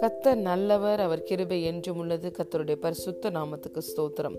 [0.00, 4.36] கத்தர் நல்லவர் அவர் கிருபை என்றும் உள்ளது கத்தருடைய பரிசுத்த நாமத்துக்கு ஸ்தோத்திரம்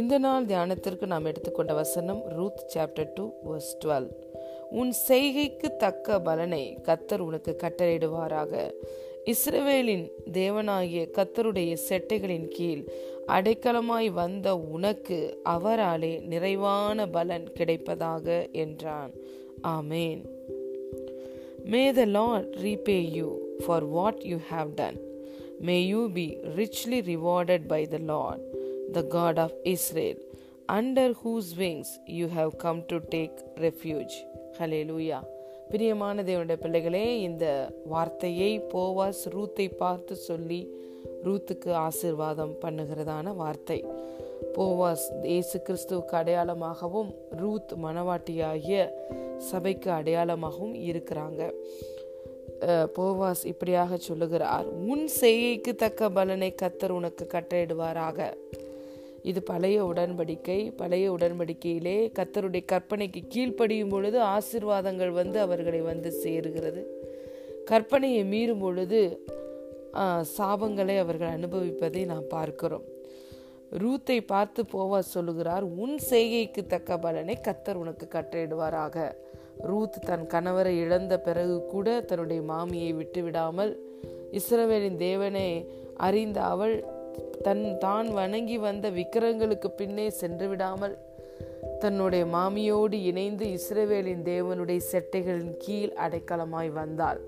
[0.00, 4.08] இந்த நாள் தியானத்திற்கு நாம் எடுத்துக்கொண்ட வசனம் Ruth chapter two verse twelve
[4.70, 8.52] உன் செய்கைக்கு தக்க பலனை கத்தர் உனக்கு கட்டளையிடுவாராக
[9.26, 10.06] இஸ்ரவேலின்
[10.32, 12.84] தேவனாகிய கத்தருடைய செட்டைகளின் கீழ்
[13.28, 15.18] அடைக்கலமாய் வந்த உனக்கு
[15.48, 19.12] அவராலே நிறைவான பலன் கிடைப்பதாக என்றான்
[19.74, 20.22] ஆமேன்
[21.64, 23.28] may the Lord repay you
[23.66, 24.98] for what you have done.
[25.60, 26.26] May you be
[26.56, 28.40] richly rewarded by the Lord,
[28.92, 30.18] the God of Israel,
[30.68, 33.34] under whose wings you have come to take
[33.58, 34.14] refuge.
[34.58, 35.22] Hallelujah.
[35.72, 37.46] பிரியமான தேவனுடைய பிள்ளைகளே இந்த
[37.86, 40.60] வார்த்தையை Boaz ரூத்தை பார்த்து சொல்லி
[41.24, 43.78] ரூத்துக்கு ஆசிர்வாதம் பண்ணுகிறதான வார்த்தை
[44.56, 47.10] Boaz இயேசு கிறிஸ்துவுக்கு அடையாளமாகவும்
[47.40, 48.78] ரூத் மணவாட்டியாகிய
[49.50, 51.42] சபைக்கு அடையாளமாகவும் இருக்கிறாங்க
[52.96, 58.28] போவாஸ் இப்படியாக சொல்லுகிறார் உன் செய்கைக்கு தக்க பலனை கத்தர் உனக்கு கட்டளையிடுவாராக
[59.22, 66.82] இது பழைய உடன்படிக்கை பழைய உடன்படிக்கையிலே கத்தருடைய கற்பனைக்கு கீழ்ப்படியும் பொழுது ஆசிர்வாதங்கள் வந்து அவர்களை வந்து சேருகிறது
[67.70, 69.00] கற்பனையை மீறும் பொழுது
[70.36, 72.86] சாபங்களை அவர்கள் அனுபவிப்பதை நாம் பார்க்கிறோம்
[73.78, 78.96] ரூத்தை பார்த்து போவா சொல்லுகிறார் உன் செய்கைக்கு தக்க பலனை கத்தர் உனக்கு கட்டளையிடுவாராக
[79.62, 83.72] ரூத் தன் கணவரை இழந்த பிறகு கூட தன்னுடைய மாமியை விட்டுவிடாமல்
[84.32, 85.48] இஸ்ரவேலின் தேவனை
[85.96, 86.76] அறிந்த அவள்
[87.42, 90.98] தன் தான் வணங்கி வந்த விக்கிரங்களுக்கு பின்னே சென்று விடாமல்
[91.78, 97.20] தன்னுடைய மாமியோடு இணைந்து இஸ்ரவேலின் தேவனுடைய செட்டைகளின் கீழ் அடைக்கலமாய் வந்தாள்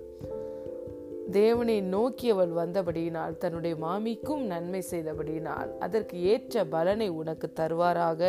[1.30, 8.22] தேவனை நோக்கி அவள் வந்தபடியினால் தன்னுடைய மாமிக்கும் நன்மை செய்தபடியினால் அதற்கு ஏற்ற பலனை உனக்கு தருவாராக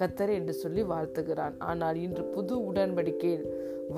[0.00, 3.46] கத்தர் என்று சொல்லி வாழ்த்துகிறான் ஆனால் இன்று புது உடன்படிக்கையில்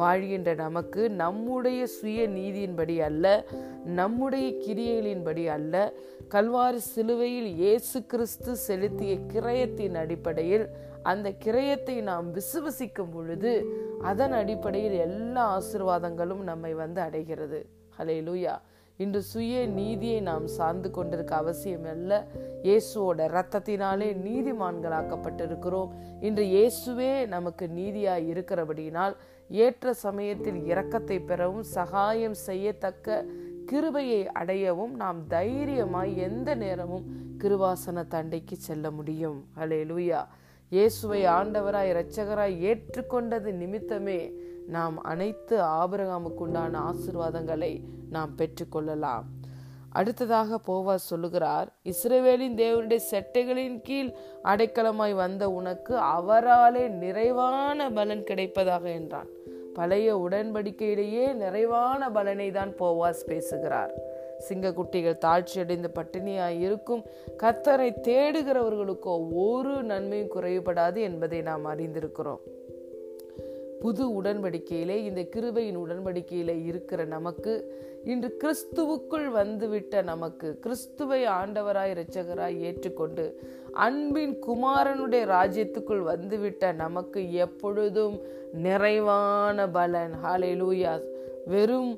[0.00, 3.27] வாழ்கின்ற நமக்கு நம்முடைய சுய நீதியின்படி அல்ல
[3.95, 5.75] நம்முடைய கிரியைகளின்படி அல்ல
[6.35, 10.67] கல்வாரி சிலுவையில் இயேசு கிறிஸ்து செலுத்திய கிரயத்தின் அடிப்படையில்
[11.03, 13.53] அந்த கிரயத்தை நாம் விசுவசிக்கும் பொழுது
[14.03, 17.61] அதன் அடிப்படையில் எல்லா ஆசிர்வாதங்களும் நம்மை வந்து அடைகிறது
[17.99, 18.55] ஹலே லூயா
[18.99, 22.13] இன்று சுய நீதியை நாம் சார்ந்து கொண்டிருக்க அவசியம் அல்ல
[22.65, 25.91] இயேசுவோட இரத்தத்தினாலே நீதிமான்களாக்கப்பட்டிருக்கிறோம்
[26.21, 29.15] இன்று இயேசுவே நமக்கு நீதியாய் இருக்கிறபடியினால்
[29.51, 33.23] ஏற்ற சமயத்தில் இரக்கத்தை பெறவும் சகாயம் செய்யத்தக்க
[33.67, 37.07] கிருபையை அடையவும் நாம் தைரியமாய் எந்த நேரமும்
[37.39, 40.21] கிருவாசன தண்டைக்கு செல்ல முடியும் அலே லூயா
[40.73, 44.21] இயேசுவை ஆண்டவராய் இரட்சகராய் ஏற்றுக்கொண்டது நிமித்தமே
[44.69, 47.71] நாம் அனைத்து ஆபரகாமுக்குண்டான உண்டான ஆசிர்வாதங்களை
[48.11, 49.27] நாம் பெற்றுக்கொள்ளலாம்
[49.93, 54.11] அடுத்ததாக போவார் சொல்லுகிறார் இஸ்ரேவேலின் தேவனுடைய செட்டைகளின் கீழ்
[54.43, 59.31] அடைக்கலமாய் வந்த உனக்கு அவராலே நிறைவான பலன் கிடைப்பதாக என்றான்
[59.75, 63.95] பழைய உடன்படிக்கையிலேயே நிறைவான பலனை தான் போவாஸ் பேசுகிறார்
[64.39, 67.03] சிங்க தாழ்ச்சி தாழ்ச்சியடைந்து பட்டினியாய் இருக்கும்
[67.43, 69.15] கத்தரை தேடுகிறவர்களுக்கோ
[69.37, 72.43] ஒரு நன்மையும் குறைவுபடாது என்பதை நாம் அறிந்திருக்கிறோம்
[73.81, 77.53] புது உடன்படிக்கையிலே இந்த கிருபையின் உடன்படிக்கையிலே இருக்கிற நமக்கு
[78.05, 83.25] இன்று கிறிஸ்துவுக்குள் வந்துவிட்ட நமக்கு கிறிஸ்துவை ஆண்டவராய் இரட்சகராய் ஏற்றுக்கொண்டு
[83.79, 88.17] அன்பின் குமாரனுடைய ராஜ்யத்துக்குள் வந்துவிட்ட நமக்கு எப்பொழுதும்
[88.63, 91.09] நிறைவான பலன் ஹாலே லூயாஸ்
[91.49, 91.91] வெறும்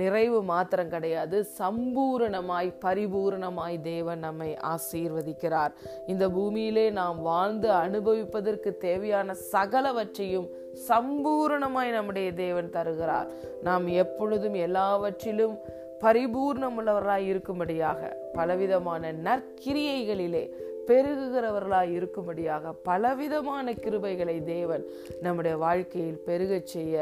[0.00, 5.72] நிறைவு மாத்திரம் கிடையாது சம்பூரணமாய் பரிபூரணமாய் தேவன் நம்மை ஆசீர்வதிக்கிறார்
[6.06, 10.48] இந்த பூமியிலே நாம் வாழ்ந்து அனுபவிப்பதற்கு தேவையான சகலவற்றையும்
[10.88, 13.28] சம்பூரணமாய் நம்முடைய தேவன் தருகிறார்
[13.62, 15.56] நாம் எப்பொழுதும் எல்லாவற்றிலும்
[16.02, 18.00] பரிபூர்ணமுள்ளவராய் இருக்கும்படியாக
[18.32, 20.42] பலவிதமான நற்கிரியைகளிலே
[20.88, 24.84] பெருகுகிறவர்களாய் இருக்கும்படியாக பலவிதமான கிருபைகளை தேவன்
[25.22, 26.96] நம்முடைய வாழ்க்கையில் பெருகச் செய்ய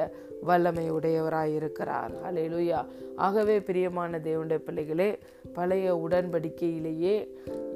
[0.42, 2.81] வல்லமை உடையவராய் இருக்கிறார் அலையலுயா
[3.16, 5.10] ஆகவே பிரியமான தேவனுடைய பிள்ளைகளே
[5.53, 7.16] பழைய உடன்படிக்கையிலேயே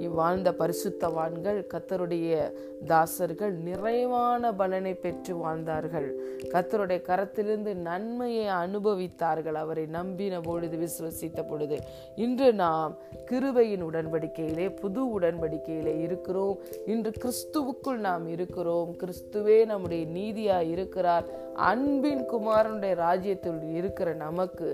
[0.00, 2.34] இவ்வாழ்ந்த பரிசுத்தவான்கள் கத்தருடைய
[2.86, 6.08] தாசர்கள் நிறைவான பலனை பெற்று வாழ்ந்தார்கள்
[6.52, 11.78] கத்தருடைய கரத்திலிருந்து நன்மையை அனுபவித்தார்கள் அவரை நம்பின பொழுது விசுவசித்த பொழுது
[12.16, 12.94] இன்று நாம்
[13.30, 16.56] கிருபையின் உடன்படிக்கையிலே புது உடன்படிக்கையிலே இருக்கிறோம்
[16.86, 21.28] இன்று கிறிஸ்துவுக்குள் நாம் இருக்கிறோம் கிறிஸ்துவே நம்முடைய நீதியா இருக்கிறார்
[21.64, 24.68] அன்பின் குமாரனுடைய ராஜ்யத்தில் இருக்கிற நமக்கு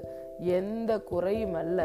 [0.56, 1.80] எந்த குறையும் அல்ல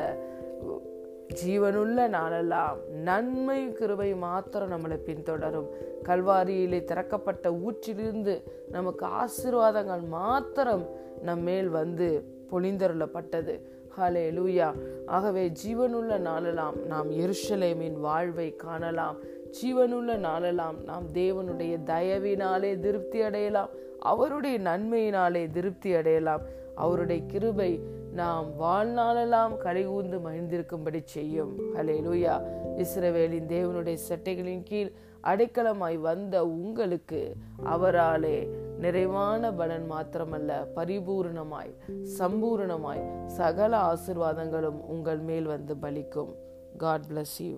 [1.33, 5.69] ஜீவனுள்ள நாளெல்லாம் நன்மை கிருபை மாத்திரம் நம்மளை பின்தொடரும்
[6.07, 8.35] கல்வாரியிலே திறக்கப்பட்ட ஊற்றிலிருந்து
[8.69, 10.85] நமக்கு ஆசீர்வாதங்கள் மாத்திரம்
[11.23, 12.07] நம் மேல் வந்து
[12.51, 13.53] பொழிந்தருளப்பட்டது
[13.97, 14.67] ஹலே லூயா
[15.07, 19.17] ஆகவே ஜீவனுள்ள நாளெல்லாம் நாம் எருஷலேமின் வாழ்வை காணலாம்
[19.57, 23.71] ஜீவனுள்ள நாளெல்லாம் நாம் தேவனுடைய தயவினாலே திருப்தி அடையலாம்
[24.03, 26.45] அவருடைய நன்மையினாலே திருப்தி அடையலாம்
[26.75, 27.71] அவருடைய கிருபை
[28.11, 32.33] நாம் வாழ்நாளெல்லாம் கலிகூர்ந்து மகிழ்ந்திருக்கும்படி செய்யும் ஹலே லூயா
[32.77, 34.91] இஸ்ரவேலின் தேவனுடைய சட்டைகளின் கீழ்
[35.23, 37.21] அடைக்கலமாய் வந்த உங்களுக்கு
[37.67, 38.37] அவராலே
[38.77, 41.73] நிறைவான பலன் மாத்திரமல்ல பரிபூரணமாய்
[42.17, 43.03] சம்பூரணமாய்
[43.37, 46.33] சகல ஆசிர்வாதங்களும் உங்கள் மேல் வந்து பலிக்கும்
[46.77, 47.57] காட் பிளஸ் யூ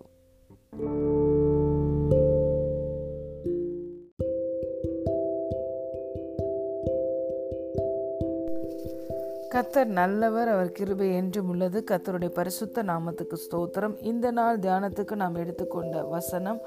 [9.54, 16.02] கத்தர் நல்லவர் அவர் கிருபை என்றும் உள்ளது கத்தருடைய பரிசுத்த நாமத்துக்கு ஸ்தோத்திரம் இந்த நாள் தியானத்துக்கு நாம் எடுத்துக்கொண்ட
[16.06, 16.60] வசனம்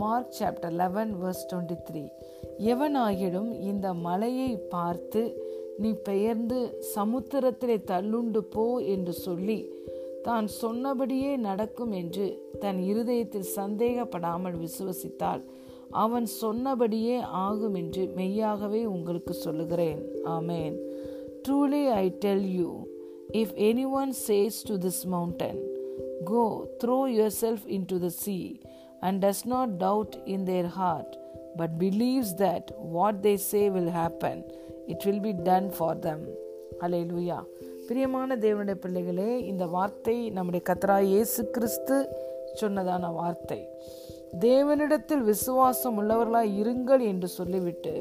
[0.00, 2.02] Mark chapter eleven verse twenty three
[2.66, 5.22] எவனாகிடும் இந்த மலையை பார்த்து
[5.78, 6.58] நீ பெயர்ந்து
[6.94, 9.58] சமுத்திரத்திலே தள்ளுண்டு போ என்று சொல்லி
[10.22, 12.26] தான் சொன்னபடியே நடக்கும் என்று
[12.60, 15.42] தன் இருதயத்தில் சந்தேகப்படாமல் விசுவசித்தால்
[15.96, 20.00] அவன் சொன்னபடியே ஆகும் என்று மெய்யாகவே உங்களுக்கு சொல்லுகிறேன்
[20.30, 20.76] ஆமேன்
[21.48, 22.86] Truly I tell you,
[23.32, 25.56] if anyone says to this mountain,
[26.24, 26.68] Go,
[26.80, 28.60] throw yourself into the sea,
[29.02, 31.16] and does not doubt in their heart,
[31.56, 32.70] but believes that
[32.96, 34.44] what they say will happen,
[34.88, 36.20] it will be done for them.
[36.82, 37.40] Hallelujah.
[37.88, 41.96] பிரியமான தேவனுடைய பிள்ளைகளே இந்த வார்த்தை நம்முடைய கத்ரா இயேசு கிறிஸ்து
[42.60, 43.60] சொன்னதான வார்த்தை
[44.40, 47.94] தேவனிடத்தில் விசுவாசம் உள்ளவர்களாய் இருங்கள் என்று சொல்லிவிட்டு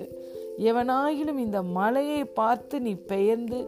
[0.66, 3.60] எவனாயிலும் இந்த மலையை பார்த்து நீ பெயர்ந்து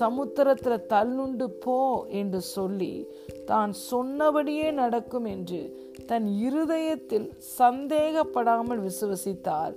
[0.00, 1.78] சமுத்திரத்தில் தள்ளுண்டு போ
[2.10, 2.92] என்று சொல்லி
[3.44, 5.60] தான் சொன்னபடியே நடக்கும் என்று
[6.06, 7.28] தன் இருதயத்தில்
[7.58, 9.74] சந்தேகப்படாமல் விசுவசித்தால்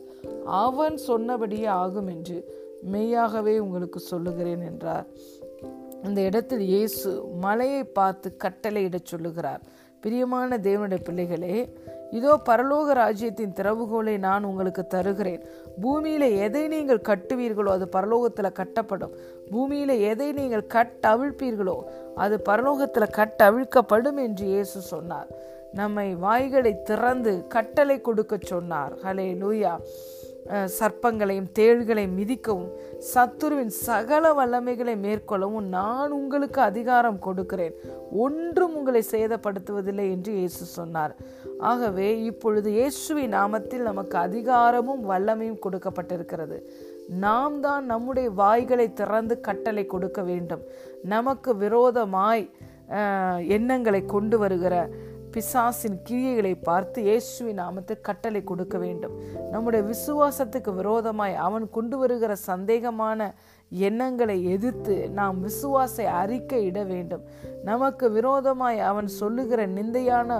[0.45, 2.37] அவன் சொன்னபடியே ஆகும் என்று
[2.91, 5.07] மெய்யாகவே உங்களுக்கு சொல்லுகிறேன் என்றார்
[6.03, 7.09] இந்த இடத்தில் இயேசு
[7.39, 9.63] மலையை பார்த்து கட்டளையிடச் சொல்லுகிறார்
[10.07, 11.55] பிரியமான தேவனுடைய பிள்ளைகளே
[12.11, 15.41] இதோ பரலோக ராஜ்யத்தின் திறவுகோலை நான் உங்களுக்கு தருகிறேன்
[15.81, 19.15] பூமியில் எதை நீங்கள் கட்டுவீர்களோ அது பரலோகத்தில் கட்டப்படும்
[19.51, 20.63] பூமியில் எதை நீங்கள்
[21.03, 21.75] அவிழ்ப்பீர்களோ
[22.15, 25.29] அது பரலோகத்தில் கட்டவிழ்க்கப்படும் என்று இயேசு சொன்னார்
[25.73, 29.73] நம்மை வாய்களை திறந்து கட்டளை கொடுக்க சொன்னார் ஹலே லூயா
[30.77, 32.71] சர்ப்பங்களையும் தேள்களை மிதிக்கவும்
[33.13, 37.75] சத்துருவின் சகல வல்லமைகளை மேற்கொள்ளவும் நான் உங்களுக்கு அதிகாரம் கொடுக்கிறேன்
[38.17, 41.15] ஒன்றும் உங்களை சேதப்படுத்துவதில்லை என்று இயேசு சொன்னார்
[41.63, 46.59] ஆகவே இப்பொழுது இயேசுவின் நாமத்தில் நமக்கு அதிகாரமும் வல்லமையும் கொடுக்கப்பட்டிருக்கிறது
[47.19, 50.63] நாம் தான் நம்முடைய வாய்களை திறந்து கட்டளை கொடுக்க வேண்டும்
[51.05, 52.43] நமக்கு விரோதமாய்
[53.49, 54.75] எண்ணங்களை கொண்டு வருகிற
[55.37, 59.13] பிசாசின் கிரியைகளை பார்த்து இயேசுவின் நாமத்து கட்டளை கொடுக்க வேண்டும்
[59.51, 63.27] நம்முடைய விசுவாசத்துக்கு விரோதமாய் அவன் கொண்டு வருகிற சந்தேகமான
[63.71, 67.23] எண்ணங்களை எதிர்த்து நாம் விசுவாசை அறிக்கை இட வேண்டும்
[67.63, 70.39] நமக்கு விரோதமாய் அவன் சொல்லுகிற நிந்தையான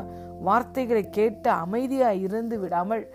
[0.42, 3.06] வார்த்தைகளை கேட்டு அமைதியாய் இருந்து விடாமல்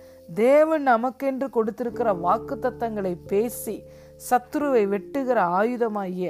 [0.29, 3.76] தேவன் நமக்கென்று கொடுத்திருக்கிற வாக்கு தத்தங்களை பேசி
[4.29, 6.30] சத்ருவை வெட்டுகிற ஆயுதமாகிய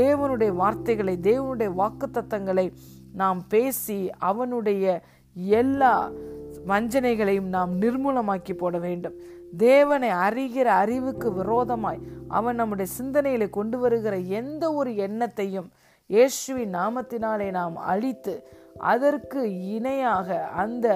[0.00, 2.66] தேவனுடைய வார்த்தைகளை தேவனுடைய வாக்கு தத்தங்களை
[3.16, 3.98] நாம் பேசி
[4.22, 4.84] அவனுடைய
[5.54, 5.94] எல்லா
[6.66, 9.16] வஞ்சனைகளையும் நாம் நிர்மூலமாக்கி போட வேண்டும்
[9.58, 12.00] தேவனை அறிகிற அறிவுக்கு விரோதமாய்
[12.28, 15.68] அவன் நம்முடைய சிந்தனையில கொண்டு வருகிற எந்த ஒரு எண்ணத்தையும்
[16.10, 18.34] இயேசுவின் நாமத்தினாலே நாம் அழித்து
[18.84, 19.40] அதற்கு
[19.74, 20.28] இணையாக
[20.56, 20.86] அந்த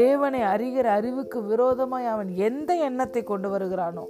[0.00, 4.04] தேவனை அறிகிற அறிவுக்கு விரோதமாய் அவன் எந்த எண்ணத்தை கொண்டு வருகிறானோ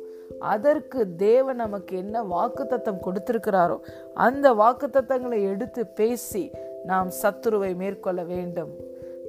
[0.51, 3.77] அதற்கு தேவன் நமக்கு என்ன வாக்குத்தத்தம் கொடுத்திருக்கிறாரோ
[4.19, 6.45] அந்த வாக்குத்தத்தங்களை எடுத்து பேசி
[6.87, 8.73] நாம் சத்துருவை மேற்கொள்ள வேண்டும்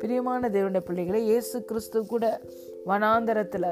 [0.00, 2.25] பிரியமான தேவனுடைய பிள்ளைகளை இயேசு கிறிஸ்து கூட
[2.85, 3.69] வனாந்தரத்தில்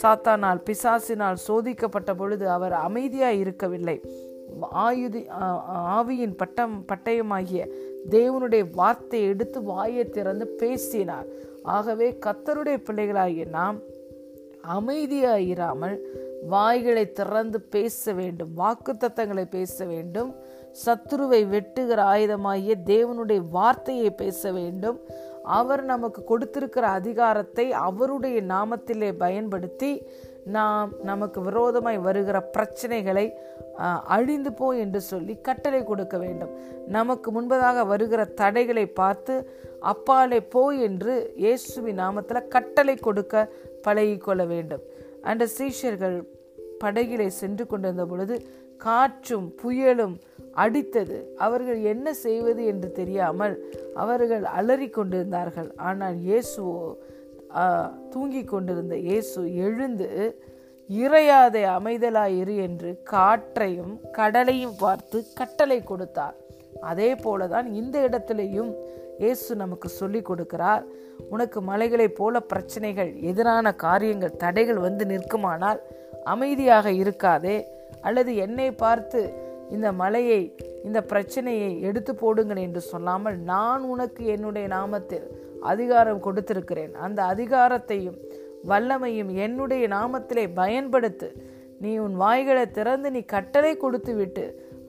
[0.00, 3.96] சாத்தானால் பிசாசினால் சோதிக்கப்பட்ட பொழுது அவர் அமைதியாக இருக்கவில்லை
[4.84, 5.20] ஆயுதி
[5.96, 7.62] ஆவியின் பட்டம் பட்டயமாகிய
[8.10, 11.28] தேவனுடைய வார்த்தையை எடுத்து வாயை திறந்து பேசினார்
[11.68, 13.78] ஆகவே கத்தருடைய பிள்ளைகளாகிய நாம்
[14.68, 15.96] அமைதியாக இராமல்
[16.48, 20.30] வாய்களை திறந்து பேச வேண்டும் வாக்கு தத்தங்களை பேச வேண்டும்
[20.78, 24.98] சத்துருவை வெட்டுகிற ஆயுதமாகிய தேவனுடைய வார்த்தையை பேச வேண்டும்
[25.50, 29.92] அவர் நமக்கு கொடுத்திருக்கிற அதிகாரத்தை அவருடைய நாமத்திலே பயன்படுத்தி
[30.46, 33.26] நாம் நமக்கு விரோதமாய் வருகிற பிரச்சனைகளை
[34.06, 36.52] அழிந்து போ என்று சொல்லி கட்டளை கொடுக்க வேண்டும்
[36.88, 39.34] நமக்கு முன்பதாக வருகிற தடைகளை பார்த்து
[39.80, 43.48] அப்பாலே போ என்று இயேசுவி நாமத்தில் கட்டளை கொடுக்க
[43.86, 44.82] பழகிக்கொள்ள வேண்டும்
[45.22, 46.18] அந்த சீஷர்கள்
[46.84, 48.36] படகிலே சென்று கொண்டிருந்த பொழுது
[48.78, 50.14] காற்றும் புயலும்
[50.56, 53.54] அடித்தது அவர்கள் என்ன செய்வது என்று தெரியாமல்
[53.94, 56.78] அவர்கள் அலறி கொண்டிருந்தார்கள் ஆனால் இயேசுவோ
[58.12, 60.08] தூங்கிக் கொண்டிருந்த இயேசு எழுந்து
[60.90, 66.36] இறையாதே அமைதலாயிரு என்று காற்றையும் கடலையும் பார்த்து கட்டளை கொடுத்தார்
[66.82, 68.70] அதே போலதான் இந்த இடத்திலையும்
[69.18, 70.84] இயேசு நமக்கு சொல்லி கொடுக்கிறார்
[71.30, 75.80] உனக்கு மலைகளைப் போல பிரச்சனைகள் எதிரான காரியங்கள் தடைகள் வந்து நிற்குமானால்
[76.24, 77.56] அமைதியாக இருக்காதே
[78.00, 79.20] அல்லது என்னை பார்த்து
[79.70, 80.40] இந்த மலையை
[80.84, 85.26] இந்த பிரச்சனையை எடுத்து போடுங்கள் என்று சொல்லாமல் நான் உனக்கு என்னுடைய நாமத்தில்
[85.62, 88.18] அதிகாரம் கொடுத்திருக்கிறேன் அந்த அதிகாரத்தையும்
[88.68, 91.28] வல்லமையும் என்னுடைய நாமத்திலே பயன்படுத்து
[91.80, 94.44] நீ உன் வாய்களை திறந்து நீ கட்டளை கொடுத்து விட்டு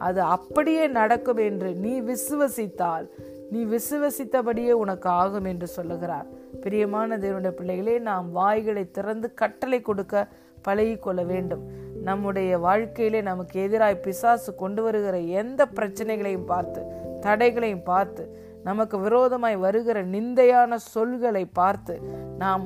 [0.00, 3.05] அது அப்படியே நடக்கும் என்று நீ விசுவசித்தால்
[3.51, 6.27] நீ விசுவசித்தபடியே உனக்கு ஆகும் என்று சொல்லுகிறார்
[6.61, 10.15] பிரியமான தேவனுடைய பிள்ளைகளே நாம் வாய்களை திறந்து கட்டளை கொடுக்க
[10.61, 11.63] பழகி கொள்ள வேண்டும்
[12.03, 16.81] நம்முடைய வாழ்க்கையிலே நமக்கு எதிராய் பிசாசு கொண்டு வருகிற எந்த பிரச்சனைகளையும் பார்த்து
[17.21, 18.23] தடைகளையும் பார்த்து
[18.63, 21.95] நமக்கு விரோதமாய் வருகிற நிந்தையான சொல்களை பார்த்து
[22.37, 22.63] நாம்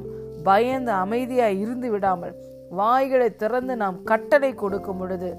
[0.44, 2.36] பயந்து அமைதியாய் இருந்து விடாமல்
[2.72, 5.30] வாய்களை திறந்து நாம் கட்டளை கொடுக்கும் பொழுது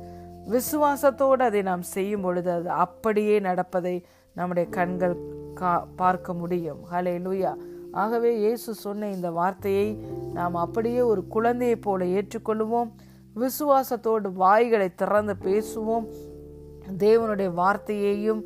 [0.50, 3.94] விசுவாசத்தோடு அதை நாம் செய்யும் பொழுது அது அப்படியே நடப்பதை
[4.36, 5.16] நம்முடைய கண்கள்
[5.54, 7.52] கா பார்க்க முடியும் ஹலே லூயா
[7.94, 9.88] ஆகவே இயேசு சொன்ன இந்த வார்த்தையை
[10.32, 12.90] நாம் அப்படியே ஒரு குழந்தையைப் போல ஏற்றுக்கொள்வோம்
[13.36, 16.06] விசுவாசத்தோடு வாய்களை திறந்து பேசுவோம்
[17.00, 18.42] தேவனுடைய வார்த்தையையும்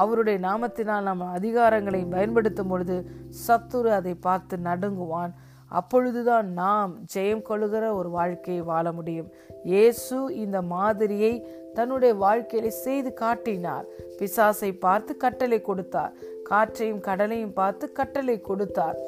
[0.00, 2.96] அவருடைய நாமத்தினால் நம்ம அதிகாரங்களை பயன்படுத்தும் பொழுது
[3.46, 5.32] சத்துரு அதை பார்த்து நடுங்குவான்
[5.70, 9.30] அப்பொழுதுதான் நாம் ஜெயம் கொள்கிற ஒரு வாழ்க்கையை வாழ முடியும்
[9.64, 11.32] இயேசு இந்த மாதிரியை
[11.74, 13.86] தன்னுடைய வாழ்க்கையில செய்து காட்டினார்
[14.18, 16.14] பிசாசை பார்த்து கட்டளை கொடுத்தார்
[16.44, 18.98] காற்றையும் கடலையும் பார்த்து கட்டளை கொடுத்தார்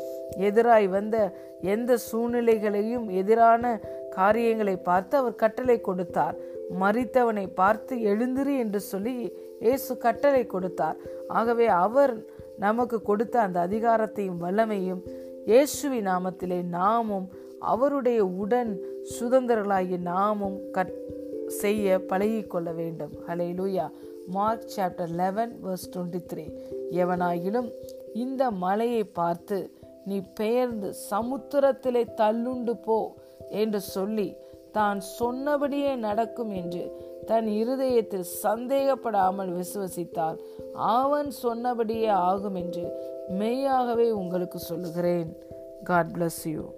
[0.40, 1.16] எதிராய் வந்த
[1.66, 3.64] எந்த சூழ்நிலைகளையும் எதிரான
[4.18, 6.36] காரியங்களை பார்த்து அவர் கட்டளை கொடுத்தார்
[6.80, 9.14] மறித்தவனை பார்த்து எழுந்திரு என்று சொல்லி
[9.62, 10.98] இயேசு கட்டளை கொடுத்தார்
[11.32, 12.14] ஆகவே அவர்
[12.58, 15.02] நமக்கு கொடுத்த அந்த அதிகாரத்தையும் வல்லமையும்
[15.46, 17.28] இயேசுவி நாமத்திலே நாமும்
[17.66, 18.72] அவருடைய உடன்
[19.14, 20.94] சுதந்திரர்களாகிய நாமும் கட்
[21.56, 23.86] செய்ய பழகி கொள்ள வேண்டும் hallelujah
[24.28, 26.44] Mark chapter eleven verse twenty three
[27.02, 27.68] எவனாயிலும்
[28.16, 29.58] இந்த மலையை பார்த்து
[30.06, 32.98] நீ பெயர்ந்து சமுத்திரத்திலே தள்ளுண்டு போ
[33.50, 34.28] என்று சொல்லி
[34.72, 36.82] தான் சொன்னபடியே நடக்கும் என்று
[37.26, 40.38] தன் இருதயத்தில் சந்தேகப்படாமல் விசுவசித்தால்
[40.74, 42.84] அவன் சொன்னபடியே ஆகும் என்று
[43.38, 45.30] மெய்யாகவே உங்களுக்கு சொல்லுகிறேன்
[45.84, 46.62] காட் பிளஸ் யூ